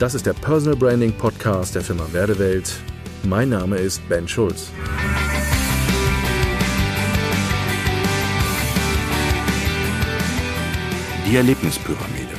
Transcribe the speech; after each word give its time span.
Das 0.00 0.14
ist 0.14 0.24
der 0.24 0.32
Personal 0.32 0.78
Branding 0.78 1.12
Podcast 1.12 1.74
der 1.74 1.82
Firma 1.82 2.06
Werdewelt. 2.12 2.80
Mein 3.22 3.50
Name 3.50 3.76
ist 3.76 4.00
Ben 4.08 4.26
Schulz. 4.26 4.70
Die 11.28 11.36
Erlebnispyramide. 11.36 12.32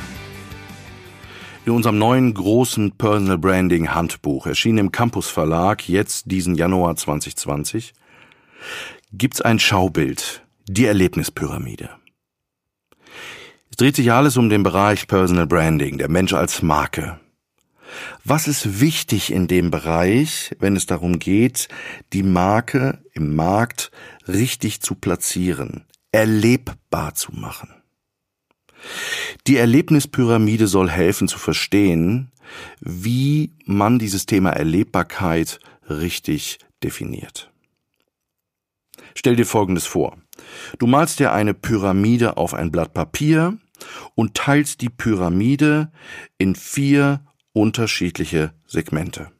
In 1.64 1.74
unserem 1.74 1.98
neuen 1.98 2.34
großen 2.34 2.98
Personal 2.98 3.38
Branding 3.38 3.90
Handbuch, 3.94 4.48
erschienen 4.48 4.78
im 4.78 4.90
Campus 4.90 5.28
Verlag, 5.28 5.88
jetzt 5.88 6.32
diesen 6.32 6.56
Januar 6.56 6.96
2020, 6.96 7.92
gibt's 9.12 9.40
ein 9.40 9.60
Schaubild, 9.60 10.44
die 10.66 10.86
Erlebnispyramide. 10.86 11.90
Es 13.70 13.76
dreht 13.76 13.94
sich 13.94 14.10
alles 14.10 14.36
um 14.36 14.48
den 14.48 14.64
Bereich 14.64 15.06
Personal 15.06 15.46
Branding, 15.46 15.98
der 15.98 16.10
Mensch 16.10 16.32
als 16.32 16.60
Marke. 16.60 17.20
Was 18.24 18.48
ist 18.48 18.80
wichtig 18.80 19.32
in 19.32 19.48
dem 19.48 19.70
Bereich, 19.70 20.54
wenn 20.58 20.76
es 20.76 20.86
darum 20.86 21.18
geht, 21.18 21.68
die 22.12 22.22
Marke 22.22 23.04
im 23.12 23.34
Markt 23.34 23.90
richtig 24.28 24.80
zu 24.80 24.94
platzieren, 24.94 25.84
erlebbar 26.12 27.14
zu 27.14 27.32
machen? 27.32 27.70
Die 29.46 29.56
Erlebnispyramide 29.56 30.66
soll 30.66 30.90
helfen 30.90 31.28
zu 31.28 31.38
verstehen, 31.38 32.32
wie 32.80 33.54
man 33.64 33.98
dieses 33.98 34.26
Thema 34.26 34.50
Erlebbarkeit 34.50 35.60
richtig 35.88 36.58
definiert. 36.82 37.50
Stell 39.14 39.36
dir 39.36 39.46
Folgendes 39.46 39.86
vor. 39.86 40.16
Du 40.78 40.86
malst 40.86 41.18
dir 41.18 41.32
eine 41.32 41.54
Pyramide 41.54 42.36
auf 42.36 42.54
ein 42.54 42.70
Blatt 42.72 42.94
Papier 42.94 43.58
und 44.14 44.34
teilst 44.34 44.80
die 44.80 44.88
Pyramide 44.88 45.92
in 46.38 46.54
vier 46.54 47.24
unterschiedliche 47.52 48.52
Segmente. 48.66 49.30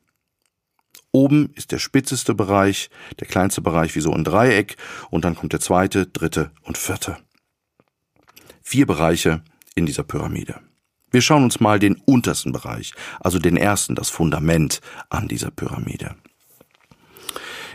Oben 1.12 1.50
ist 1.54 1.72
der 1.72 1.78
spitzeste 1.78 2.34
Bereich, 2.34 2.88
der 3.20 3.26
kleinste 3.26 3.60
Bereich 3.60 3.94
wie 3.94 4.00
so 4.00 4.12
ein 4.12 4.24
Dreieck 4.24 4.76
und 5.10 5.24
dann 5.24 5.34
kommt 5.34 5.52
der 5.52 5.60
zweite, 5.60 6.06
dritte 6.06 6.50
und 6.62 6.78
vierte. 6.78 7.18
Vier 8.62 8.86
Bereiche 8.86 9.42
in 9.74 9.84
dieser 9.84 10.04
Pyramide. 10.04 10.60
Wir 11.10 11.20
schauen 11.20 11.44
uns 11.44 11.60
mal 11.60 11.78
den 11.78 11.96
untersten 11.96 12.52
Bereich, 12.52 12.94
also 13.20 13.38
den 13.38 13.58
ersten, 13.58 13.94
das 13.94 14.08
Fundament 14.08 14.80
an 15.10 15.28
dieser 15.28 15.50
Pyramide. 15.50 16.16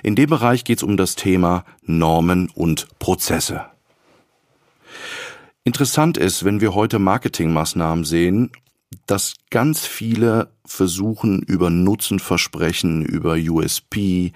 In 0.02 0.16
dem 0.16 0.30
Bereich 0.30 0.64
geht 0.64 0.80
es 0.80 0.84
um 0.84 0.98
das 0.98 1.16
Thema 1.16 1.64
Normen 1.84 2.50
und 2.50 2.88
Prozesse. 2.98 3.66
Interessant 5.64 6.18
ist, 6.18 6.46
wenn 6.46 6.62
wir 6.62 6.74
heute 6.74 6.98
Marketingmaßnahmen 6.98 8.06
sehen, 8.06 8.52
dass 9.06 9.36
ganz 9.50 9.86
viele 9.86 10.52
versuchen, 10.66 11.42
über 11.42 11.70
Nutzenversprechen, 11.70 13.06
über 13.06 13.36
USP, 13.36 14.32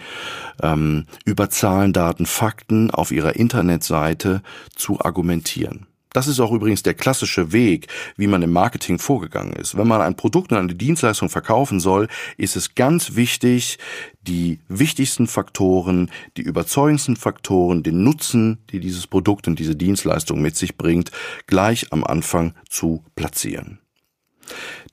ähm, 0.61 1.05
über 1.25 1.49
Zahlen, 1.49 1.93
Daten, 1.93 2.25
Fakten 2.25 2.91
auf 2.91 3.11
ihrer 3.11 3.35
Internetseite 3.35 4.41
zu 4.75 4.99
argumentieren. 5.01 5.87
Das 6.13 6.27
ist 6.27 6.41
auch 6.41 6.51
übrigens 6.51 6.83
der 6.83 6.93
klassische 6.93 7.53
Weg, 7.53 7.87
wie 8.17 8.27
man 8.27 8.41
im 8.41 8.51
Marketing 8.51 8.99
vorgegangen 8.99 9.53
ist. 9.53 9.77
Wenn 9.77 9.87
man 9.87 10.01
ein 10.01 10.17
Produkt 10.17 10.51
und 10.51 10.57
eine 10.57 10.75
Dienstleistung 10.75 11.29
verkaufen 11.29 11.79
soll, 11.79 12.09
ist 12.37 12.57
es 12.57 12.75
ganz 12.75 13.15
wichtig, 13.15 13.77
die 14.21 14.59
wichtigsten 14.67 15.27
Faktoren, 15.27 16.11
die 16.35 16.41
überzeugendsten 16.41 17.15
Faktoren, 17.15 17.81
den 17.81 18.03
Nutzen, 18.03 18.57
die 18.71 18.81
dieses 18.81 19.07
Produkt 19.07 19.47
und 19.47 19.57
diese 19.57 19.77
Dienstleistung 19.77 20.41
mit 20.41 20.57
sich 20.57 20.77
bringt, 20.77 21.11
gleich 21.47 21.93
am 21.93 22.03
Anfang 22.03 22.55
zu 22.67 23.05
platzieren. 23.15 23.79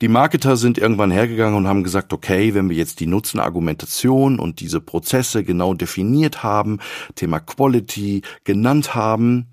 Die 0.01 0.09
Marketer 0.09 0.57
sind 0.57 0.79
irgendwann 0.79 1.11
hergegangen 1.11 1.57
und 1.57 1.69
haben 1.69 1.83
gesagt, 1.83 2.13
okay, 2.13 2.55
wenn 2.55 2.69
wir 2.69 2.77
jetzt 2.77 3.01
die 3.01 3.07
Nutzenargumentation 3.07 4.39
und 4.39 4.61
diese 4.61 4.81
Prozesse 4.81 5.45
genau 5.45 5.75
definiert 5.75 6.43
haben, 6.43 6.79
Thema 7.15 7.41
Quality 7.41 8.23
genannt 8.45 8.95
haben, 8.95 9.49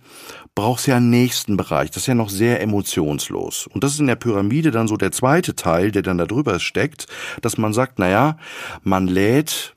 brauchst 0.56 0.88
ja 0.88 0.98
einen 0.98 1.10
nächsten 1.10 1.58
Bereich. 1.58 1.92
Das 1.92 2.04
ist 2.04 2.08
ja 2.08 2.16
noch 2.16 2.30
sehr 2.30 2.62
emotionslos. 2.62 3.68
Und 3.68 3.84
das 3.84 3.94
ist 3.94 4.00
in 4.00 4.08
der 4.08 4.16
Pyramide 4.16 4.72
dann 4.72 4.88
so 4.88 4.98
der 4.98 5.12
zweite 5.12 5.56
Teil, 5.56 5.92
der 5.92 6.02
dann 6.02 6.18
da 6.18 6.26
drüber 6.26 6.60
steckt, 6.60 7.08
dass 7.42 7.58
man 7.58 7.74
sagt, 7.74 8.00
naja, 8.00 8.38
man 8.84 9.08
lädt 9.08 9.76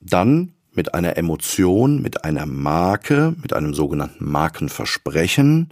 dann 0.00 0.54
mit 0.80 0.94
einer 0.94 1.18
Emotion, 1.18 2.00
mit 2.00 2.24
einer 2.24 2.46
Marke, 2.46 3.34
mit 3.42 3.52
einem 3.52 3.74
sogenannten 3.74 4.24
Markenversprechen, 4.24 5.68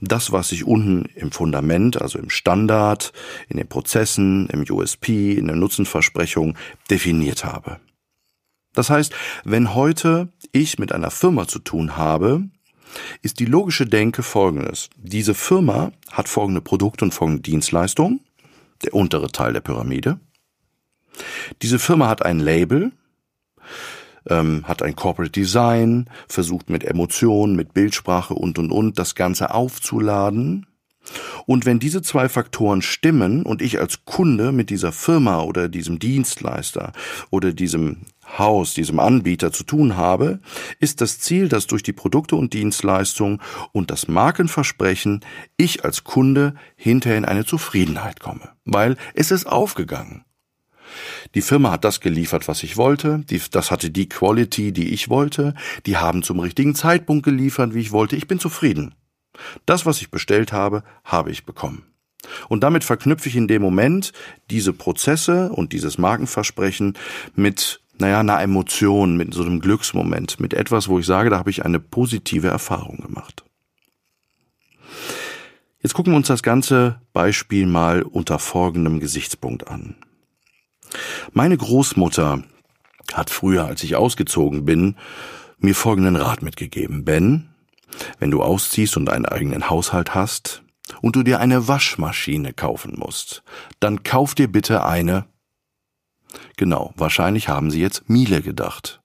das, 0.00 0.32
was 0.32 0.52
ich 0.52 0.64
unten 0.64 1.04
im 1.16 1.32
Fundament, 1.32 2.00
also 2.00 2.18
im 2.18 2.30
Standard, 2.30 3.12
in 3.50 3.58
den 3.58 3.68
Prozessen, 3.68 4.48
im 4.48 4.64
USP, 4.66 5.34
in 5.34 5.48
der 5.48 5.56
Nutzenversprechung 5.56 6.56
definiert 6.88 7.44
habe. 7.44 7.78
Das 8.72 8.88
heißt, 8.88 9.12
wenn 9.44 9.74
heute 9.74 10.32
ich 10.52 10.78
mit 10.78 10.92
einer 10.92 11.10
Firma 11.10 11.46
zu 11.46 11.58
tun 11.58 11.98
habe, 11.98 12.44
ist 13.20 13.40
die 13.40 13.44
logische 13.44 13.84
Denke 13.84 14.22
folgendes. 14.22 14.88
Diese 14.96 15.34
Firma 15.34 15.92
hat 16.10 16.26
folgende 16.26 16.62
Produkte 16.62 17.04
und 17.04 17.12
folgende 17.12 17.42
Dienstleistungen, 17.42 18.20
der 18.82 18.94
untere 18.94 19.30
Teil 19.30 19.52
der 19.52 19.60
Pyramide. 19.60 20.18
Diese 21.60 21.78
Firma 21.78 22.08
hat 22.08 22.24
ein 22.24 22.40
Label, 22.40 22.92
ähm, 24.28 24.64
hat 24.64 24.82
ein 24.82 24.96
Corporate 24.96 25.32
Design, 25.32 26.08
versucht 26.28 26.70
mit 26.70 26.84
Emotionen, 26.84 27.56
mit 27.56 27.74
Bildsprache 27.74 28.34
und 28.34 28.58
und 28.58 28.70
und 28.70 28.98
das 28.98 29.14
Ganze 29.14 29.54
aufzuladen. 29.54 30.66
Und 31.46 31.66
wenn 31.66 31.78
diese 31.78 32.02
zwei 32.02 32.28
Faktoren 32.28 32.82
stimmen 32.82 33.42
und 33.44 33.62
ich 33.62 33.78
als 33.78 34.04
Kunde 34.04 34.52
mit 34.52 34.70
dieser 34.70 34.92
Firma 34.92 35.42
oder 35.42 35.68
diesem 35.68 35.98
Dienstleister 35.98 36.92
oder 37.30 37.52
diesem 37.52 38.02
Haus, 38.36 38.74
diesem 38.74 39.00
Anbieter 39.00 39.52
zu 39.52 39.64
tun 39.64 39.96
habe, 39.96 40.40
ist 40.80 41.00
das 41.00 41.18
Ziel, 41.18 41.48
dass 41.48 41.66
durch 41.66 41.82
die 41.82 41.94
Produkte 41.94 42.36
und 42.36 42.52
Dienstleistungen 42.52 43.40
und 43.72 43.90
das 43.90 44.08
Markenversprechen 44.08 45.24
ich 45.56 45.84
als 45.84 46.04
Kunde 46.04 46.54
hinterher 46.76 47.18
in 47.18 47.24
eine 47.24 47.46
Zufriedenheit 47.46 48.20
komme. 48.20 48.50
Weil 48.64 48.96
es 49.14 49.30
ist 49.30 49.46
aufgegangen. 49.46 50.24
Die 51.34 51.42
Firma 51.42 51.70
hat 51.70 51.84
das 51.84 52.00
geliefert, 52.00 52.48
was 52.48 52.62
ich 52.62 52.76
wollte. 52.76 53.20
Die, 53.30 53.40
das 53.50 53.70
hatte 53.70 53.90
die 53.90 54.08
Quality, 54.08 54.72
die 54.72 54.92
ich 54.92 55.08
wollte. 55.08 55.54
Die 55.86 55.96
haben 55.96 56.22
zum 56.22 56.40
richtigen 56.40 56.74
Zeitpunkt 56.74 57.24
geliefert, 57.24 57.74
wie 57.74 57.80
ich 57.80 57.92
wollte. 57.92 58.16
Ich 58.16 58.28
bin 58.28 58.38
zufrieden. 58.38 58.94
Das, 59.66 59.86
was 59.86 60.00
ich 60.00 60.10
bestellt 60.10 60.52
habe, 60.52 60.82
habe 61.04 61.30
ich 61.30 61.44
bekommen. 61.44 61.84
Und 62.48 62.62
damit 62.62 62.84
verknüpfe 62.84 63.28
ich 63.28 63.36
in 63.36 63.48
dem 63.48 63.62
Moment 63.62 64.12
diese 64.50 64.72
Prozesse 64.72 65.50
und 65.50 65.72
dieses 65.72 65.98
Markenversprechen 65.98 66.94
mit, 67.34 67.80
naja, 67.98 68.20
einer 68.20 68.40
Emotion, 68.40 69.16
mit 69.16 69.32
so 69.32 69.42
einem 69.42 69.60
Glücksmoment, 69.60 70.40
mit 70.40 70.54
etwas, 70.54 70.88
wo 70.88 70.98
ich 70.98 71.06
sage, 71.06 71.30
da 71.30 71.38
habe 71.38 71.50
ich 71.50 71.64
eine 71.64 71.78
positive 71.78 72.48
Erfahrung 72.48 72.98
gemacht. 72.98 73.44
Jetzt 75.80 75.94
gucken 75.94 76.12
wir 76.12 76.16
uns 76.16 76.26
das 76.26 76.42
ganze 76.42 77.00
Beispiel 77.12 77.66
mal 77.66 78.02
unter 78.02 78.40
folgendem 78.40 78.98
Gesichtspunkt 78.98 79.68
an. 79.68 79.94
Meine 81.32 81.56
Großmutter 81.56 82.42
hat 83.12 83.30
früher, 83.30 83.66
als 83.66 83.82
ich 83.82 83.96
ausgezogen 83.96 84.64
bin, 84.64 84.96
mir 85.58 85.74
folgenden 85.74 86.16
Rat 86.16 86.42
mitgegeben. 86.42 87.04
Ben, 87.04 87.50
wenn 88.18 88.30
du 88.30 88.42
ausziehst 88.42 88.96
und 88.96 89.10
einen 89.10 89.26
eigenen 89.26 89.70
Haushalt 89.70 90.14
hast 90.14 90.62
und 91.00 91.16
du 91.16 91.22
dir 91.22 91.40
eine 91.40 91.68
Waschmaschine 91.68 92.52
kaufen 92.52 92.94
musst, 92.96 93.42
dann 93.80 94.02
kauf 94.02 94.34
dir 94.34 94.48
bitte 94.48 94.84
eine. 94.84 95.26
Genau, 96.56 96.92
wahrscheinlich 96.96 97.48
haben 97.48 97.70
sie 97.70 97.80
jetzt 97.80 98.08
Miele 98.08 98.42
gedacht. 98.42 99.00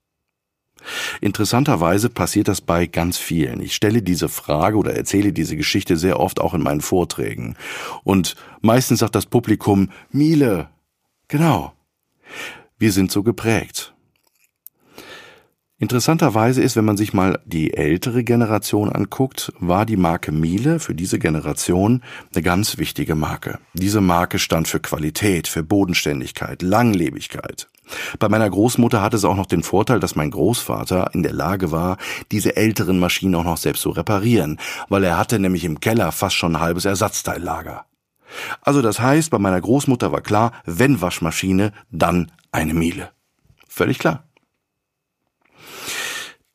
Interessanterweise 1.22 2.10
passiert 2.10 2.50
das 2.50 2.60
bei 2.60 2.88
ganz 2.88 3.18
vielen. 3.18 3.62
Ich 3.62 3.74
stelle 3.74 4.02
diese 4.02 4.28
Frage 4.28 4.78
oder 4.78 4.94
erzähle 4.94 5.32
diese 5.32 5.56
Geschichte 5.56 5.96
sehr 5.96 6.20
oft 6.20 6.42
auch 6.42 6.54
in 6.54 6.62
meinen 6.62 6.82
Vorträgen. 6.82 7.56
Und 8.04 8.36
meistens 8.62 9.00
sagt 9.00 9.16
das 9.16 9.26
Publikum 9.26 9.90
Miele. 10.12 10.70
Genau. 11.34 11.74
Wir 12.78 12.92
sind 12.92 13.12
so 13.12 13.24
geprägt. 13.24 13.96
Interessanterweise 15.80 16.62
ist, 16.62 16.76
wenn 16.76 16.86
man 16.86 16.96
sich 16.96 17.12
mal 17.12 17.40
die 17.44 17.74
ältere 17.74 18.24
Generation 18.24 18.92
anguckt, 18.92 19.52
war 19.60 19.88
die 19.88 19.98
Marke 19.98 20.32
Miele 20.32 20.80
für 20.80 20.94
diese 20.94 21.18
Generation 21.18 22.04
eine 22.36 22.44
ganz 22.44 22.78
wichtige 22.78 23.16
Marke. 23.16 23.58
Diese 23.74 24.00
Marke 24.00 24.38
stand 24.38 24.68
für 24.68 24.80
Qualität, 24.80 25.48
für 25.48 25.64
Bodenständigkeit, 25.64 26.62
Langlebigkeit. 26.62 27.68
Bei 28.20 28.30
meiner 28.30 28.52
Großmutter 28.52 29.02
hatte 29.02 29.18
es 29.18 29.26
auch 29.26 29.36
noch 29.36 29.48
den 29.48 29.64
Vorteil, 29.64 30.00
dass 30.00 30.16
mein 30.16 30.30
Großvater 30.30 31.16
in 31.16 31.24
der 31.24 31.34
Lage 31.34 31.72
war, 31.72 31.98
diese 32.32 32.56
älteren 32.58 33.00
Maschinen 33.00 33.34
auch 33.34 33.44
noch 33.44 33.58
selbst 33.58 33.82
zu 33.82 33.90
reparieren, 33.90 34.60
weil 34.88 35.04
er 35.04 35.18
hatte 35.18 35.40
nämlich 35.40 35.64
im 35.64 35.80
Keller 35.80 36.12
fast 36.12 36.36
schon 36.36 36.58
ein 36.58 36.62
halbes 36.62 36.86
Ersatzteillager. 36.86 37.88
Also 38.62 38.82
das 38.82 39.00
heißt, 39.00 39.30
bei 39.30 39.40
meiner 39.40 39.62
Großmutter 39.62 40.12
war 40.12 40.22
klar, 40.22 40.54
wenn 40.66 41.02
Waschmaschine, 41.02 41.74
dann 41.92 42.32
eine 42.52 42.74
Miele. 42.74 43.12
Völlig 43.68 44.00
klar. 44.00 44.28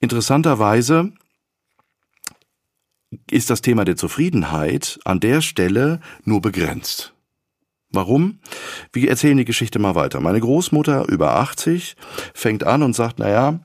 Interessanterweise 0.00 1.12
ist 3.30 3.50
das 3.50 3.62
Thema 3.62 3.84
der 3.84 3.96
Zufriedenheit 3.96 5.00
an 5.04 5.20
der 5.20 5.40
Stelle 5.40 6.00
nur 6.24 6.40
begrenzt. 6.40 7.14
Warum? 7.90 8.40
Wir 8.92 9.08
erzählen 9.08 9.38
die 9.38 9.46
Geschichte 9.46 9.78
mal 9.78 9.94
weiter. 9.94 10.20
Meine 10.20 10.40
Großmutter 10.40 11.08
über 11.08 11.36
80 11.36 11.96
fängt 12.34 12.64
an 12.64 12.82
und 12.82 12.94
sagt, 12.94 13.18
naja, 13.18 13.60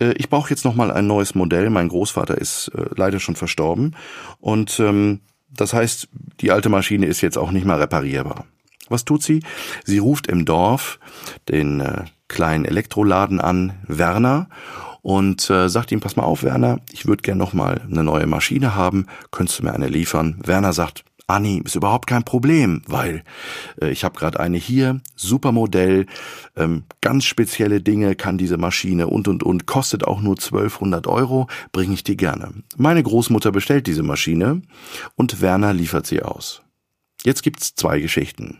äh, 0.00 0.12
ich 0.16 0.28
brauche 0.28 0.50
jetzt 0.50 0.64
noch 0.64 0.74
mal 0.74 0.90
ein 0.90 1.06
neues 1.06 1.34
Modell. 1.34 1.70
Mein 1.70 1.88
Großvater 1.88 2.36
ist 2.36 2.68
äh, 2.68 2.86
leider 2.96 3.20
schon 3.20 3.36
verstorben 3.36 3.94
und 4.40 4.80
ähm, 4.80 5.20
das 5.50 5.72
heißt, 5.72 6.08
die 6.40 6.50
alte 6.50 6.68
Maschine 6.68 7.06
ist 7.06 7.20
jetzt 7.20 7.38
auch 7.38 7.50
nicht 7.50 7.66
mal 7.66 7.80
reparierbar. 7.80 8.44
Was 8.88 9.04
tut 9.04 9.22
sie? 9.22 9.42
Sie 9.84 9.98
ruft 9.98 10.26
im 10.26 10.44
Dorf 10.44 10.98
den 11.48 11.80
äh, 11.80 12.04
kleinen 12.28 12.64
Elektroladen 12.64 13.40
an, 13.40 13.74
Werner, 13.86 14.48
und 15.02 15.48
äh, 15.48 15.68
sagt 15.68 15.92
ihm, 15.92 16.00
pass 16.00 16.16
mal 16.16 16.24
auf, 16.24 16.42
Werner, 16.42 16.80
ich 16.92 17.06
würde 17.06 17.22
gern 17.22 17.38
noch 17.38 17.52
mal 17.52 17.80
eine 17.90 18.04
neue 18.04 18.26
Maschine 18.26 18.74
haben, 18.74 19.06
könntest 19.30 19.60
du 19.60 19.64
mir 19.64 19.72
eine 19.72 19.88
liefern? 19.88 20.38
Werner 20.44 20.72
sagt, 20.72 21.04
Anni, 21.28 21.60
ist 21.62 21.76
überhaupt 21.76 22.06
kein 22.06 22.24
Problem, 22.24 22.82
weil 22.86 23.22
äh, 23.80 23.90
ich 23.90 24.02
habe 24.02 24.18
gerade 24.18 24.40
eine 24.40 24.56
hier, 24.56 25.00
super 25.14 25.52
Modell, 25.52 26.06
ähm, 26.56 26.84
ganz 27.02 27.24
spezielle 27.24 27.82
Dinge 27.82 28.16
kann 28.16 28.38
diese 28.38 28.56
Maschine 28.56 29.06
und 29.08 29.28
und 29.28 29.42
und, 29.42 29.66
kostet 29.66 30.04
auch 30.04 30.22
nur 30.22 30.36
1200 30.36 31.06
Euro, 31.06 31.46
bringe 31.70 31.92
ich 31.92 32.02
dir 32.02 32.16
gerne. 32.16 32.52
Meine 32.76 33.02
Großmutter 33.02 33.52
bestellt 33.52 33.86
diese 33.86 34.02
Maschine 34.02 34.62
und 35.16 35.42
Werner 35.42 35.74
liefert 35.74 36.06
sie 36.06 36.22
aus. 36.22 36.62
Jetzt 37.24 37.42
gibt's 37.42 37.74
zwei 37.74 38.00
Geschichten. 38.00 38.58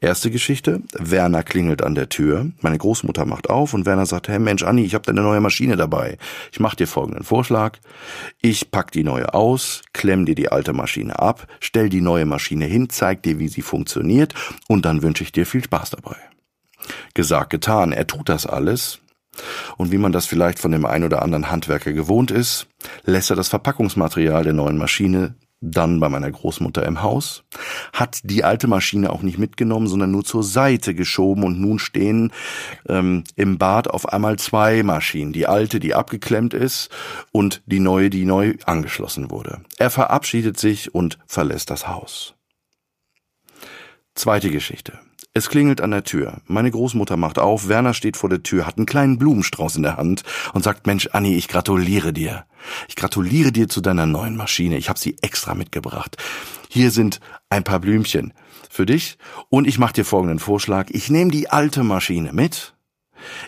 Erste 0.00 0.30
Geschichte, 0.30 0.80
Werner 0.92 1.42
klingelt 1.42 1.82
an 1.82 1.96
der 1.96 2.08
Tür, 2.08 2.52
meine 2.60 2.78
Großmutter 2.78 3.24
macht 3.24 3.50
auf 3.50 3.74
und 3.74 3.84
Werner 3.84 4.06
sagt, 4.06 4.28
hey 4.28 4.38
Mensch, 4.38 4.62
Anni, 4.62 4.84
ich 4.84 4.94
habe 4.94 5.04
deine 5.04 5.22
neue 5.22 5.40
Maschine 5.40 5.76
dabei. 5.76 6.18
Ich 6.52 6.60
mache 6.60 6.76
dir 6.76 6.86
folgenden 6.86 7.24
Vorschlag. 7.24 7.78
Ich 8.40 8.70
pack 8.70 8.92
die 8.92 9.02
neue 9.02 9.34
aus, 9.34 9.82
klemm 9.92 10.24
dir 10.24 10.36
die 10.36 10.52
alte 10.52 10.72
Maschine 10.72 11.18
ab, 11.18 11.48
stell 11.58 11.88
die 11.88 12.00
neue 12.00 12.26
Maschine 12.26 12.66
hin, 12.66 12.88
zeig 12.90 13.24
dir, 13.24 13.40
wie 13.40 13.48
sie 13.48 13.62
funktioniert 13.62 14.34
und 14.68 14.84
dann 14.84 15.02
wünsche 15.02 15.24
ich 15.24 15.32
dir 15.32 15.46
viel 15.46 15.64
Spaß 15.64 15.90
dabei. 15.90 16.16
Gesagt, 17.14 17.50
getan, 17.50 17.90
er 17.90 18.06
tut 18.06 18.28
das 18.28 18.46
alles, 18.46 19.00
und 19.76 19.92
wie 19.92 19.98
man 19.98 20.12
das 20.12 20.26
vielleicht 20.26 20.58
von 20.58 20.72
dem 20.72 20.84
ein 20.84 21.04
oder 21.04 21.22
anderen 21.22 21.50
Handwerker 21.50 21.92
gewohnt 21.92 22.30
ist, 22.30 22.66
lässt 23.04 23.30
er 23.30 23.36
das 23.36 23.48
Verpackungsmaterial 23.48 24.44
der 24.44 24.52
neuen 24.52 24.78
Maschine 24.78 25.34
dann 25.60 25.98
bei 26.00 26.08
meiner 26.08 26.30
Großmutter 26.30 26.84
im 26.86 27.02
Haus, 27.02 27.44
hat 27.92 28.20
die 28.22 28.44
alte 28.44 28.68
Maschine 28.68 29.10
auch 29.10 29.22
nicht 29.22 29.38
mitgenommen, 29.38 29.86
sondern 29.86 30.10
nur 30.10 30.24
zur 30.24 30.42
Seite 30.42 30.94
geschoben 30.94 31.42
und 31.42 31.60
nun 31.60 31.78
stehen 31.78 32.32
ähm, 32.88 33.24
im 33.34 33.58
Bad 33.58 33.88
auf 33.88 34.08
einmal 34.08 34.38
zwei 34.38 34.82
Maschinen, 34.82 35.32
die 35.32 35.46
alte, 35.46 35.80
die 35.80 35.94
abgeklemmt 35.94 36.54
ist 36.54 36.90
und 37.32 37.62
die 37.66 37.80
neue, 37.80 38.10
die 38.10 38.24
neu 38.24 38.54
angeschlossen 38.66 39.30
wurde. 39.30 39.62
Er 39.78 39.90
verabschiedet 39.90 40.58
sich 40.58 40.94
und 40.94 41.18
verlässt 41.26 41.70
das 41.70 41.88
Haus. 41.88 42.34
Zweite 44.14 44.50
Geschichte. 44.50 44.98
Es 45.34 45.48
klingelt 45.48 45.80
an 45.80 45.92
der 45.92 46.04
Tür. 46.04 46.40
Meine 46.46 46.70
Großmutter 46.70 47.16
macht 47.16 47.38
auf, 47.38 47.68
Werner 47.68 47.94
steht 47.94 48.16
vor 48.16 48.28
der 48.28 48.42
Tür, 48.42 48.66
hat 48.66 48.76
einen 48.76 48.86
kleinen 48.86 49.18
Blumenstrauß 49.18 49.76
in 49.76 49.82
der 49.82 49.96
Hand 49.96 50.24
und 50.52 50.64
sagt, 50.64 50.86
Mensch, 50.86 51.08
Anni, 51.12 51.36
ich 51.36 51.48
gratuliere 51.48 52.12
dir. 52.12 52.44
Ich 52.88 52.96
gratuliere 52.96 53.52
dir 53.52 53.68
zu 53.68 53.80
deiner 53.80 54.06
neuen 54.06 54.36
Maschine. 54.36 54.78
Ich 54.78 54.88
habe 54.88 54.98
sie 54.98 55.16
extra 55.22 55.54
mitgebracht. 55.54 56.16
Hier 56.68 56.90
sind 56.90 57.20
ein 57.50 57.62
paar 57.62 57.78
Blümchen 57.78 58.32
für 58.68 58.84
dich 58.84 59.18
und 59.48 59.66
ich 59.66 59.78
mache 59.78 59.92
dir 59.92 60.04
folgenden 60.04 60.38
Vorschlag. 60.38 60.88
Ich 60.90 61.08
nehme 61.08 61.30
die 61.30 61.50
alte 61.50 61.84
Maschine 61.84 62.32
mit. 62.32 62.74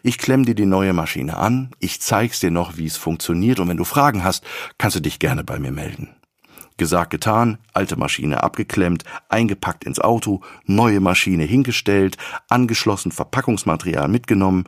Ich 0.02 0.18
klemm 0.18 0.44
dir 0.44 0.54
die 0.54 0.66
neue 0.66 0.92
Maschine 0.92 1.36
an, 1.36 1.70
ich 1.78 2.00
zeig's 2.00 2.40
dir 2.40 2.50
noch, 2.50 2.76
wie 2.76 2.86
es 2.86 2.96
funktioniert 2.96 3.60
und 3.60 3.68
wenn 3.68 3.76
du 3.76 3.84
Fragen 3.84 4.24
hast, 4.24 4.44
kannst 4.78 4.96
du 4.96 5.00
dich 5.00 5.18
gerne 5.18 5.44
bei 5.44 5.58
mir 5.58 5.70
melden. 5.70 6.08
Gesagt, 6.80 7.10
getan, 7.10 7.58
alte 7.74 7.96
Maschine 7.96 8.42
abgeklemmt, 8.42 9.04
eingepackt 9.28 9.84
ins 9.84 9.98
Auto, 9.98 10.40
neue 10.64 11.00
Maschine 11.00 11.44
hingestellt, 11.44 12.16
angeschlossen, 12.48 13.12
Verpackungsmaterial 13.12 14.08
mitgenommen, 14.08 14.64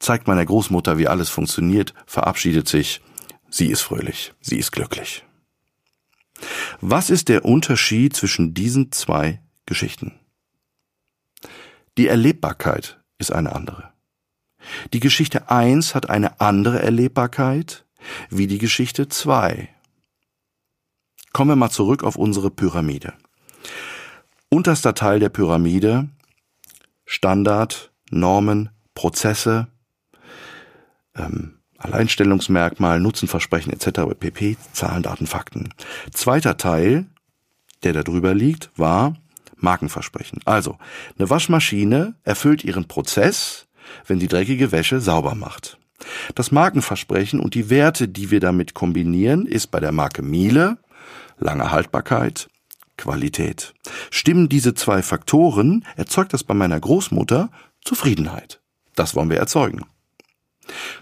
zeigt 0.00 0.26
meiner 0.26 0.44
Großmutter, 0.44 0.98
wie 0.98 1.06
alles 1.06 1.30
funktioniert, 1.30 1.94
verabschiedet 2.06 2.66
sich. 2.66 3.02
Sie 3.50 3.68
ist 3.68 3.82
fröhlich, 3.82 4.32
sie 4.40 4.58
ist 4.58 4.72
glücklich. 4.72 5.24
Was 6.80 7.08
ist 7.08 7.28
der 7.28 7.44
Unterschied 7.44 8.16
zwischen 8.16 8.52
diesen 8.52 8.90
zwei 8.90 9.40
Geschichten? 9.64 10.18
Die 11.96 12.08
Erlebbarkeit 12.08 12.98
ist 13.18 13.32
eine 13.32 13.54
andere. 13.54 13.92
Die 14.92 14.98
Geschichte 14.98 15.50
1 15.50 15.94
hat 15.94 16.10
eine 16.10 16.40
andere 16.40 16.82
Erlebbarkeit 16.82 17.86
wie 18.28 18.48
die 18.48 18.58
Geschichte 18.58 19.06
2. 19.06 19.68
Kommen 21.34 21.50
wir 21.50 21.56
mal 21.56 21.68
zurück 21.68 22.04
auf 22.04 22.14
unsere 22.14 22.48
Pyramide. 22.48 23.12
Unterster 24.50 24.94
Teil 24.94 25.18
der 25.18 25.30
Pyramide 25.30 26.08
Standard, 27.06 27.90
Normen, 28.10 28.70
Prozesse, 28.94 29.66
ähm, 31.16 31.58
Alleinstellungsmerkmal, 31.76 33.00
Nutzenversprechen 33.00 33.72
etc. 33.72 34.14
pp. 34.18 34.56
Zahlen, 34.72 35.02
Daten, 35.02 35.26
Fakten. 35.26 35.70
Zweiter 36.12 36.56
Teil, 36.56 37.06
der 37.82 37.92
da 37.92 38.04
drüber 38.04 38.32
liegt, 38.32 38.70
war 38.76 39.16
Markenversprechen. 39.56 40.38
Also, 40.44 40.78
eine 41.18 41.30
Waschmaschine 41.30 42.14
erfüllt 42.22 42.62
ihren 42.62 42.86
Prozess, 42.86 43.66
wenn 44.06 44.20
sie 44.20 44.28
dreckige 44.28 44.70
Wäsche 44.70 45.00
sauber 45.00 45.34
macht. 45.34 45.78
Das 46.36 46.52
Markenversprechen 46.52 47.40
und 47.40 47.54
die 47.54 47.70
Werte, 47.70 48.06
die 48.06 48.30
wir 48.30 48.38
damit 48.38 48.72
kombinieren, 48.74 49.46
ist 49.46 49.72
bei 49.72 49.80
der 49.80 49.90
Marke 49.90 50.22
Miele 50.22 50.78
lange 51.38 51.70
Haltbarkeit, 51.70 52.48
Qualität. 52.96 53.74
Stimmen 54.10 54.48
diese 54.48 54.74
zwei 54.74 55.02
Faktoren, 55.02 55.84
erzeugt 55.96 56.32
das 56.32 56.44
bei 56.44 56.54
meiner 56.54 56.78
Großmutter 56.78 57.50
Zufriedenheit. 57.84 58.60
Das 58.94 59.14
wollen 59.14 59.30
wir 59.30 59.38
erzeugen. 59.38 59.84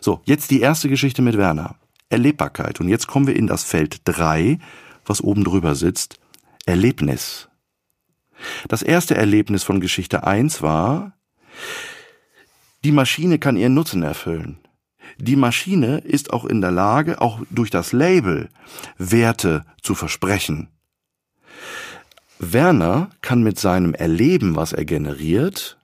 So, 0.00 0.20
jetzt 0.24 0.50
die 0.50 0.60
erste 0.60 0.88
Geschichte 0.88 1.22
mit 1.22 1.36
Werner. 1.36 1.76
Erlebbarkeit. 2.08 2.80
Und 2.80 2.88
jetzt 2.88 3.06
kommen 3.06 3.26
wir 3.26 3.36
in 3.36 3.46
das 3.46 3.64
Feld 3.64 4.00
3, 4.04 4.58
was 5.04 5.20
oben 5.20 5.44
drüber 5.44 5.74
sitzt. 5.74 6.18
Erlebnis. 6.66 7.48
Das 8.68 8.82
erste 8.82 9.16
Erlebnis 9.16 9.62
von 9.62 9.80
Geschichte 9.80 10.24
1 10.24 10.62
war, 10.62 11.12
die 12.84 12.92
Maschine 12.92 13.38
kann 13.38 13.56
ihren 13.56 13.74
Nutzen 13.74 14.02
erfüllen. 14.02 14.58
Die 15.18 15.36
Maschine 15.36 15.98
ist 15.98 16.32
auch 16.32 16.44
in 16.44 16.60
der 16.60 16.70
Lage, 16.70 17.20
auch 17.20 17.40
durch 17.50 17.70
das 17.70 17.92
Label 17.92 18.48
Werte 18.98 19.64
zu 19.82 19.94
versprechen. 19.94 20.68
Werner 22.38 23.10
kann 23.20 23.42
mit 23.42 23.58
seinem 23.58 23.94
Erleben, 23.94 24.56
was 24.56 24.72
er 24.72 24.84
generiert, 24.84 25.78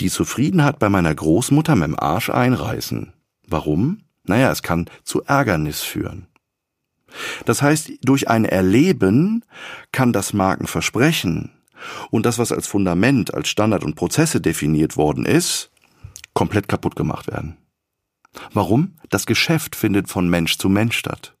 die 0.00 0.10
Zufriedenheit 0.10 0.78
bei 0.78 0.88
meiner 0.88 1.14
Großmutter 1.14 1.74
mit 1.74 1.88
dem 1.88 1.98
Arsch 1.98 2.28
einreißen. 2.28 3.12
Warum? 3.46 4.02
Naja, 4.24 4.50
es 4.50 4.62
kann 4.62 4.86
zu 5.04 5.22
Ärgernis 5.24 5.80
führen. 5.80 6.26
Das 7.44 7.62
heißt, 7.62 7.90
durch 8.02 8.28
ein 8.28 8.44
Erleben 8.44 9.44
kann 9.90 10.12
das 10.12 10.32
Markenversprechen 10.32 11.50
und 12.10 12.26
das, 12.26 12.38
was 12.38 12.52
als 12.52 12.66
Fundament, 12.66 13.34
als 13.34 13.48
Standard 13.48 13.84
und 13.84 13.96
Prozesse 13.96 14.40
definiert 14.40 14.96
worden 14.96 15.24
ist, 15.24 15.70
komplett 16.34 16.68
kaputt 16.68 16.94
gemacht 16.94 17.26
werden. 17.26 17.56
Warum? 18.52 18.96
Das 19.08 19.26
Geschäft 19.26 19.76
findet 19.76 20.08
von 20.08 20.28
Mensch 20.28 20.58
zu 20.58 20.68
Mensch 20.68 20.96
statt. 20.96 21.36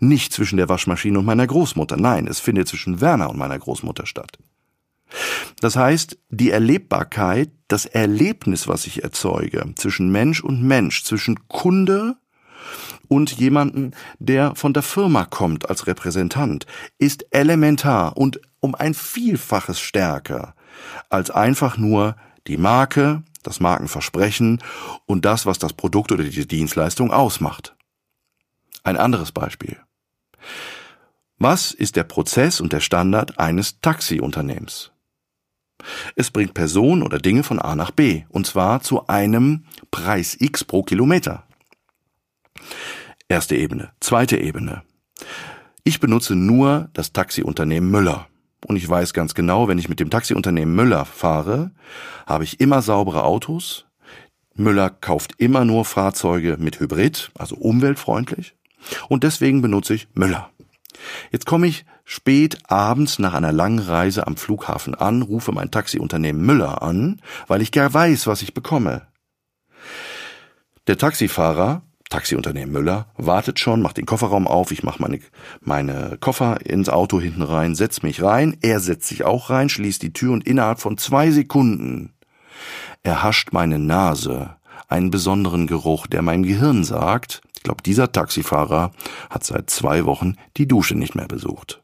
Nicht 0.00 0.32
zwischen 0.32 0.56
der 0.56 0.68
Waschmaschine 0.68 1.18
und 1.18 1.24
meiner 1.24 1.46
Großmutter, 1.46 1.96
nein, 1.96 2.26
es 2.26 2.40
findet 2.40 2.68
zwischen 2.68 3.00
Werner 3.00 3.30
und 3.30 3.38
meiner 3.38 3.58
Großmutter 3.58 4.06
statt. 4.06 4.38
Das 5.60 5.76
heißt, 5.76 6.18
die 6.30 6.50
Erlebbarkeit, 6.50 7.50
das 7.68 7.86
Erlebnis, 7.86 8.68
was 8.68 8.86
ich 8.86 9.02
erzeuge, 9.02 9.72
zwischen 9.76 10.10
Mensch 10.10 10.42
und 10.42 10.62
Mensch, 10.62 11.04
zwischen 11.04 11.48
Kunde 11.48 12.16
und 13.08 13.32
jemanden, 13.32 13.92
der 14.18 14.54
von 14.54 14.72
der 14.72 14.82
Firma 14.82 15.24
kommt 15.24 15.68
als 15.68 15.86
Repräsentant, 15.86 16.66
ist 16.98 17.26
elementar 17.30 18.16
und 18.16 18.40
um 18.60 18.74
ein 18.74 18.94
Vielfaches 18.94 19.80
stärker 19.80 20.54
als 21.08 21.30
einfach 21.30 21.76
nur 21.76 22.16
die 22.46 22.56
Marke, 22.56 23.22
das 23.42 23.60
Markenversprechen 23.60 24.62
und 25.06 25.24
das, 25.24 25.46
was 25.46 25.58
das 25.58 25.72
Produkt 25.72 26.12
oder 26.12 26.24
die 26.24 26.46
Dienstleistung 26.46 27.12
ausmacht. 27.12 27.74
Ein 28.82 28.96
anderes 28.96 29.32
Beispiel. 29.32 29.78
Was 31.38 31.72
ist 31.72 31.96
der 31.96 32.04
Prozess 32.04 32.60
und 32.60 32.72
der 32.72 32.80
Standard 32.80 33.38
eines 33.38 33.80
Taxiunternehmens? 33.80 34.92
Es 36.14 36.30
bringt 36.30 36.54
Personen 36.54 37.02
oder 37.02 37.18
Dinge 37.18 37.42
von 37.42 37.58
A 37.58 37.74
nach 37.74 37.90
B, 37.90 38.24
und 38.28 38.46
zwar 38.46 38.82
zu 38.82 39.06
einem 39.06 39.64
Preis 39.90 40.36
X 40.38 40.64
pro 40.64 40.82
Kilometer. 40.82 41.44
Erste 43.28 43.56
Ebene. 43.56 43.92
Zweite 44.00 44.36
Ebene. 44.36 44.82
Ich 45.84 46.00
benutze 46.00 46.34
nur 46.34 46.90
das 46.92 47.12
Taxiunternehmen 47.12 47.90
Müller. 47.90 48.26
Und 48.66 48.76
ich 48.76 48.88
weiß 48.88 49.14
ganz 49.14 49.34
genau, 49.34 49.68
wenn 49.68 49.78
ich 49.78 49.88
mit 49.88 50.00
dem 50.00 50.10
Taxiunternehmen 50.10 50.74
Müller 50.74 51.04
fahre, 51.04 51.70
habe 52.26 52.44
ich 52.44 52.60
immer 52.60 52.82
saubere 52.82 53.24
Autos. 53.24 53.86
Müller 54.54 54.90
kauft 54.90 55.34
immer 55.38 55.64
nur 55.64 55.84
Fahrzeuge 55.84 56.56
mit 56.58 56.80
Hybrid, 56.80 57.30
also 57.38 57.56
umweltfreundlich. 57.56 58.54
Und 59.08 59.24
deswegen 59.24 59.62
benutze 59.62 59.94
ich 59.94 60.08
Müller. 60.14 60.50
Jetzt 61.30 61.46
komme 61.46 61.66
ich 61.66 61.84
spät 62.04 62.58
abends 62.68 63.18
nach 63.18 63.34
einer 63.34 63.52
langen 63.52 63.78
Reise 63.78 64.26
am 64.26 64.36
Flughafen 64.36 64.94
an, 64.94 65.22
rufe 65.22 65.52
mein 65.52 65.70
Taxiunternehmen 65.70 66.44
Müller 66.44 66.82
an, 66.82 67.20
weil 67.46 67.62
ich 67.62 67.72
gar 67.72 67.92
weiß, 67.92 68.26
was 68.26 68.42
ich 68.42 68.52
bekomme. 68.52 69.06
Der 70.86 70.98
Taxifahrer, 70.98 71.82
Taxiunternehmen 72.10 72.72
Müller, 72.72 73.06
wartet 73.16 73.60
schon, 73.60 73.80
macht 73.80 73.96
den 73.96 74.04
Kofferraum 74.04 74.46
auf, 74.46 74.72
ich 74.72 74.82
mache 74.82 75.00
meine, 75.00 75.20
meine 75.60 76.18
Koffer 76.20 76.66
ins 76.66 76.88
Auto 76.88 77.20
hinten 77.20 77.42
rein, 77.42 77.74
setz 77.74 78.02
mich 78.02 78.22
rein, 78.22 78.56
er 78.60 78.80
setzt 78.80 79.08
sich 79.08 79.24
auch 79.24 79.48
rein, 79.48 79.68
schließt 79.68 80.02
die 80.02 80.12
Tür 80.12 80.32
und 80.32 80.46
innerhalb 80.46 80.80
von 80.80 80.98
zwei 80.98 81.30
Sekunden 81.30 82.12
erhascht 83.02 83.52
meine 83.52 83.78
Nase 83.78 84.56
einen 84.88 85.10
besonderen 85.10 85.68
Geruch, 85.68 86.08
der 86.08 86.22
meinem 86.22 86.42
Gehirn 86.42 86.84
sagt, 86.84 87.42
ich 87.56 87.62
glaube, 87.62 87.82
dieser 87.82 88.10
Taxifahrer 88.10 88.90
hat 89.30 89.44
seit 89.44 89.70
zwei 89.70 90.04
Wochen 90.04 90.34
die 90.56 90.66
Dusche 90.66 90.96
nicht 90.96 91.14
mehr 91.14 91.28
besucht. 91.28 91.82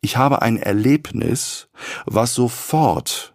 Ich 0.00 0.16
habe 0.16 0.40
ein 0.40 0.56
Erlebnis, 0.56 1.68
was 2.06 2.34
sofort 2.34 3.34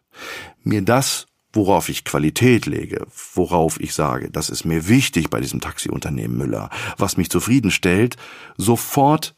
mir 0.63 0.81
das, 0.81 1.27
worauf 1.53 1.89
ich 1.89 2.03
Qualität 2.03 2.65
lege, 2.65 3.05
worauf 3.33 3.79
ich 3.79 3.93
sage, 3.93 4.29
das 4.31 4.49
ist 4.49 4.65
mir 4.65 4.87
wichtig 4.87 5.29
bei 5.29 5.41
diesem 5.41 5.61
Taxiunternehmen 5.61 6.37
Müller, 6.37 6.69
was 6.97 7.17
mich 7.17 7.29
zufriedenstellt, 7.29 8.15
sofort, 8.57 9.35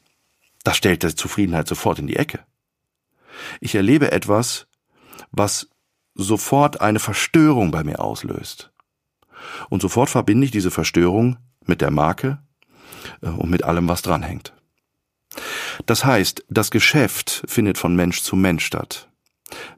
das 0.63 0.77
stellt 0.77 1.03
der 1.03 1.15
Zufriedenheit 1.15 1.67
sofort 1.67 1.99
in 1.99 2.07
die 2.07 2.15
Ecke. 2.15 2.39
Ich 3.59 3.75
erlebe 3.75 4.11
etwas, 4.11 4.67
was 5.31 5.69
sofort 6.15 6.81
eine 6.81 6.99
Verstörung 6.99 7.71
bei 7.71 7.83
mir 7.83 7.99
auslöst. 7.99 8.71
Und 9.69 9.81
sofort 9.81 10.09
verbinde 10.09 10.45
ich 10.45 10.51
diese 10.51 10.71
Verstörung 10.71 11.37
mit 11.65 11.81
der 11.81 11.91
Marke 11.91 12.39
äh, 13.21 13.29
und 13.29 13.49
mit 13.49 13.63
allem, 13.63 13.87
was 13.87 14.01
dranhängt. 14.01 14.53
Das 15.85 16.05
heißt, 16.05 16.45
das 16.49 16.69
Geschäft 16.69 17.43
findet 17.47 17.77
von 17.77 17.95
Mensch 17.95 18.21
zu 18.21 18.35
Mensch 18.35 18.65
statt. 18.65 19.09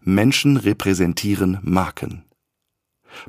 Menschen 0.01 0.58
repräsentieren 0.58 1.60
Marken. 1.62 2.25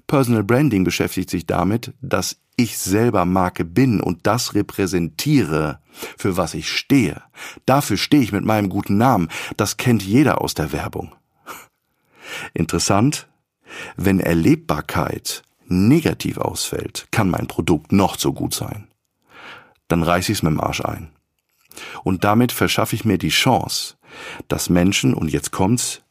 Personal 0.06 0.44
Branding 0.44 0.84
beschäftigt 0.84 1.30
sich 1.30 1.46
damit, 1.46 1.94
dass 2.00 2.40
ich 2.56 2.78
selber 2.78 3.24
Marke 3.24 3.64
bin 3.64 4.00
und 4.00 4.26
das 4.26 4.54
repräsentiere, 4.54 5.80
für 6.16 6.36
was 6.36 6.54
ich 6.54 6.70
stehe. 6.70 7.22
Dafür 7.66 7.96
stehe 7.96 8.22
ich 8.22 8.32
mit 8.32 8.44
meinem 8.44 8.68
guten 8.68 8.96
Namen. 8.96 9.28
Das 9.56 9.76
kennt 9.76 10.02
jeder 10.02 10.40
aus 10.40 10.54
der 10.54 10.72
Werbung. 10.72 11.14
Interessant, 12.54 13.28
wenn 13.96 14.20
Erlebbarkeit 14.20 15.42
negativ 15.66 16.38
ausfällt, 16.38 17.08
kann 17.10 17.28
mein 17.28 17.46
Produkt 17.46 17.92
noch 17.92 18.18
so 18.18 18.32
gut 18.32 18.54
sein. 18.54 18.88
Dann 19.88 20.02
reiß 20.02 20.28
ich 20.28 20.38
es 20.38 20.42
mit 20.42 20.52
dem 20.52 20.60
Arsch 20.60 20.84
ein. 20.84 21.10
Und 22.04 22.24
damit 22.24 22.52
verschaffe 22.52 22.96
ich 22.96 23.04
mir 23.04 23.18
die 23.18 23.28
Chance, 23.28 23.96
dass 24.48 24.70
Menschen, 24.70 25.12
und 25.12 25.30
jetzt 25.30 25.50
kommt's, 25.50 26.02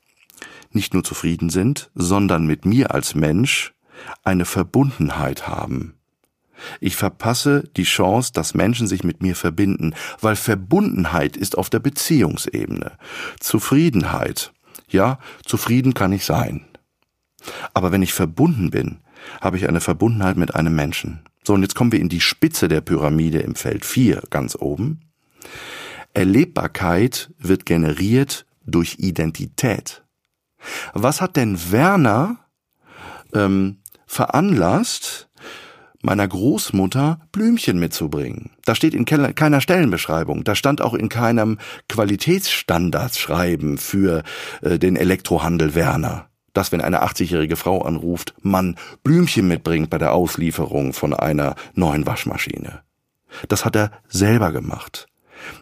nicht 0.75 0.93
nur 0.93 1.03
zufrieden 1.03 1.49
sind, 1.49 1.89
sondern 1.95 2.45
mit 2.45 2.65
mir 2.65 2.93
als 2.93 3.15
Mensch 3.15 3.73
eine 4.23 4.45
Verbundenheit 4.45 5.47
haben. 5.47 5.95
Ich 6.79 6.95
verpasse 6.95 7.69
die 7.75 7.83
Chance, 7.83 8.31
dass 8.33 8.53
Menschen 8.53 8.87
sich 8.87 9.03
mit 9.03 9.21
mir 9.21 9.35
verbinden, 9.35 9.93
weil 10.21 10.35
Verbundenheit 10.35 11.37
ist 11.37 11.57
auf 11.57 11.69
der 11.69 11.79
Beziehungsebene. 11.79 12.93
Zufriedenheit. 13.39 14.53
Ja, 14.89 15.19
zufrieden 15.45 15.93
kann 15.93 16.13
ich 16.13 16.25
sein. 16.25 16.65
Aber 17.73 17.91
wenn 17.91 18.01
ich 18.01 18.13
verbunden 18.13 18.71
bin, 18.71 18.99
habe 19.41 19.57
ich 19.57 19.67
eine 19.67 19.81
Verbundenheit 19.81 20.37
mit 20.37 20.55
einem 20.55 20.75
Menschen. 20.75 21.21
So, 21.43 21.53
und 21.53 21.61
jetzt 21.61 21.75
kommen 21.75 21.91
wir 21.91 21.99
in 21.99 22.09
die 22.09 22.21
Spitze 22.21 22.67
der 22.67 22.81
Pyramide 22.81 23.39
im 23.39 23.55
Feld 23.55 23.85
4, 23.85 24.23
ganz 24.29 24.55
oben. 24.55 25.01
Erlebbarkeit 26.13 27.31
wird 27.37 27.65
generiert 27.65 28.45
durch 28.65 28.97
Identität. 28.99 30.04
Was 30.93 31.21
hat 31.21 31.35
denn 31.35 31.71
Werner 31.71 32.37
ähm, 33.33 33.77
veranlasst, 34.05 35.29
meiner 36.01 36.27
Großmutter 36.27 37.19
Blümchen 37.31 37.79
mitzubringen? 37.79 38.51
Da 38.65 38.75
steht 38.75 38.93
in 38.93 39.05
keiner 39.05 39.61
Stellenbeschreibung, 39.61 40.43
da 40.43 40.55
stand 40.55 40.81
auch 40.81 40.93
in 40.93 41.09
keinem 41.09 41.57
Qualitätsstandardsschreiben 41.89 43.77
für 43.77 44.23
äh, 44.61 44.77
den 44.79 44.95
Elektrohandel 44.95 45.75
Werner 45.75 46.29
dass 46.55 46.71
wenn 46.71 46.81
eine 46.81 47.03
80-jährige 47.03 47.57
Frau 47.57 47.81
anruft, 47.81 48.33
man 48.41 48.77
Blümchen 49.03 49.47
mitbringt 49.47 49.89
bei 49.89 49.97
der 49.97 50.13
Auslieferung 50.13 50.93
von 50.93 51.13
einer 51.13 51.55
neuen 51.73 52.07
Waschmaschine. 52.07 52.81
Das 53.49 53.65
hat 53.65 53.75
er 53.75 53.91
selber 54.07 54.51
gemacht. 54.51 55.07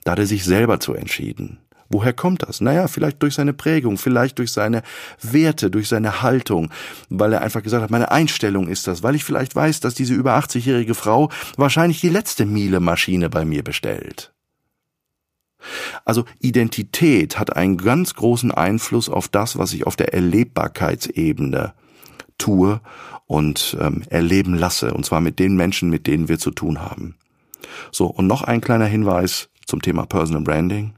Da 0.03 0.12
hat 0.12 0.19
er 0.19 0.27
sich 0.27 0.45
selber 0.45 0.79
zu 0.79 0.93
entschieden. 0.93 1.60
Woher 1.93 2.12
kommt 2.12 2.41
das? 2.41 2.59
Naja, 2.59 2.88
vielleicht 2.88 3.21
durch 3.21 3.35
seine 3.35 3.53
Prägung, 3.53 4.00
vielleicht 4.00 4.39
durch 4.39 4.51
seine 4.51 4.81
Werte, 5.21 5.69
durch 5.69 5.88
seine 5.88 6.23
Haltung, 6.23 6.71
weil 7.09 7.33
er 7.33 7.41
einfach 7.41 7.62
gesagt 7.62 7.83
hat, 7.83 7.91
meine 7.91 8.09
Einstellung 8.09 8.67
ist 8.67 8.88
das, 8.88 9.03
weil 9.03 9.13
ich 9.13 9.23
vielleicht 9.23 9.55
weiß, 9.55 9.79
dass 9.79 9.93
diese 9.93 10.15
über 10.15 10.35
80-jährige 10.35 10.95
Frau 10.95 11.29
wahrscheinlich 11.55 12.01
die 12.01 12.09
letzte 12.09 12.47
Miele-Maschine 12.47 13.29
bei 13.29 13.45
mir 13.45 13.63
bestellt. 13.63 14.33
Also 16.03 16.25
Identität 16.39 17.38
hat 17.38 17.55
einen 17.55 17.77
ganz 17.77 18.15
großen 18.15 18.51
Einfluss 18.51 19.07
auf 19.07 19.27
das, 19.27 19.59
was 19.59 19.71
ich 19.71 19.85
auf 19.85 19.95
der 19.95 20.15
Erlebbarkeitsebene 20.15 21.75
tue 22.39 22.81
und 23.27 23.77
ähm, 23.79 24.01
erleben 24.09 24.55
lasse, 24.55 24.95
und 24.95 25.05
zwar 25.05 25.21
mit 25.21 25.38
den 25.38 25.55
Menschen, 25.55 25.91
mit 25.91 26.07
denen 26.07 26.27
wir 26.27 26.39
zu 26.39 26.50
tun 26.50 26.81
haben. 26.81 27.17
So, 27.91 28.07
und 28.07 28.25
noch 28.25 28.41
ein 28.41 28.62
kleiner 28.62 28.88
Hinweis 28.88 29.50
zum 29.67 29.83
Thema 29.83 30.07
Personal 30.07 30.41
Branding. 30.41 30.95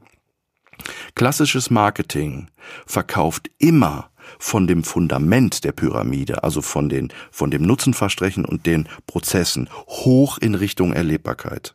Klassisches 1.16 1.70
Marketing 1.70 2.48
verkauft 2.84 3.50
immer 3.58 4.10
von 4.38 4.66
dem 4.66 4.84
Fundament 4.84 5.64
der 5.64 5.72
Pyramide, 5.72 6.44
also 6.44 6.60
von 6.60 6.90
den, 6.90 7.10
von 7.30 7.50
dem 7.50 7.62
Nutzenversprechen 7.62 8.44
und 8.44 8.66
den 8.66 8.86
Prozessen 9.06 9.70
hoch 9.88 10.36
in 10.36 10.54
Richtung 10.54 10.92
Erlebbarkeit. 10.92 11.74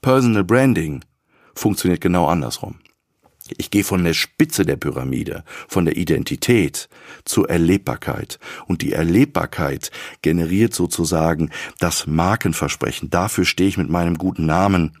Personal 0.00 0.44
Branding 0.44 1.04
funktioniert 1.56 2.00
genau 2.00 2.28
andersrum. 2.28 2.76
Ich 3.56 3.72
gehe 3.72 3.82
von 3.82 4.04
der 4.04 4.14
Spitze 4.14 4.64
der 4.64 4.76
Pyramide, 4.76 5.42
von 5.66 5.84
der 5.84 5.96
Identität 5.96 6.88
zur 7.24 7.50
Erlebbarkeit. 7.50 8.38
Und 8.66 8.80
die 8.82 8.92
Erlebbarkeit 8.92 9.90
generiert 10.22 10.72
sozusagen 10.72 11.50
das 11.80 12.06
Markenversprechen. 12.06 13.10
Dafür 13.10 13.44
stehe 13.44 13.68
ich 13.68 13.78
mit 13.78 13.90
meinem 13.90 14.18
guten 14.18 14.46
Namen. 14.46 14.98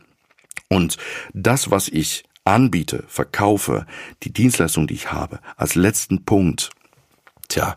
Und 0.68 0.96
das, 1.32 1.70
was 1.70 1.88
ich 1.88 2.24
anbiete, 2.48 3.04
verkaufe, 3.08 3.86
die 4.22 4.32
Dienstleistung, 4.32 4.86
die 4.86 4.94
ich 4.94 5.12
habe, 5.12 5.40
als 5.56 5.74
letzten 5.74 6.24
Punkt, 6.24 6.70
tja, 7.48 7.74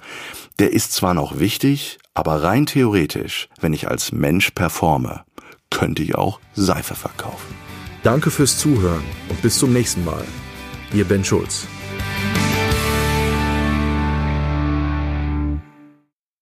der 0.60 0.74
ist 0.74 0.94
zwar 0.94 1.14
noch 1.14 1.40
wichtig, 1.40 2.00
aber 2.14 2.44
rein 2.44 2.66
theoretisch, 2.66 3.50
wenn 3.60 3.74
ich 3.74 3.88
als 3.88 4.12
Mensch 4.12 4.52
performe, 4.52 5.24
könnte 5.70 6.04
ich 6.04 6.16
auch 6.16 6.40
Seife 6.54 6.96
verkaufen. 6.96 7.56
Danke 8.04 8.32
fürs 8.32 8.58
Zuhören 8.58 9.04
und 9.30 9.42
bis 9.42 9.58
zum 9.58 9.74
nächsten 9.74 10.04
Mal. 10.04 10.26
Ihr 10.94 11.06
Ben 11.06 11.24
Schulz. 11.24 11.68